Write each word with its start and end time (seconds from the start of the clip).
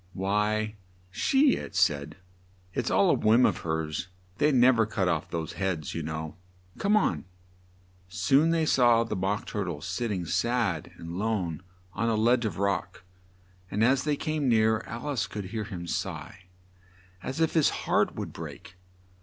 "Why, 0.13 0.77
she," 1.11 1.57
it 1.57 1.75
said. 1.75 2.17
"It's 2.73 2.89
all 2.89 3.11
a 3.11 3.13
whim 3.13 3.45
of 3.45 3.57
hers; 3.59 4.07
they 4.39 4.51
nev 4.51 4.79
er 4.79 4.85
cut 4.87 5.07
off 5.07 5.29
those 5.29 5.53
heads, 5.53 5.93
you 5.93 6.01
know. 6.01 6.37
Come 6.79 6.97
on." 6.97 7.25
Soon 8.09 8.49
they 8.49 8.65
saw 8.65 9.03
the 9.03 9.15
Mock 9.15 9.45
Tur 9.45 9.63
tle 9.65 9.79
sitting 9.79 10.25
sad 10.25 10.91
and 10.97 11.19
lone 11.19 11.61
on 11.93 12.09
a 12.09 12.15
ledge 12.15 12.45
of 12.45 12.57
rock, 12.57 13.03
and 13.69 13.83
as 13.83 14.03
they 14.03 14.15
came 14.15 14.49
near, 14.49 14.79
Al 14.87 15.07
ice 15.09 15.27
could 15.27 15.45
hear 15.53 15.65
him 15.65 15.85
sigh 15.85 16.45
as 17.21 17.39
if 17.39 17.53
his 17.53 17.69
heart 17.85 18.15
would 18.15 18.33
break. 18.33 18.77